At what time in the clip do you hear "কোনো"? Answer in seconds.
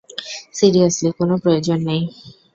1.19-1.35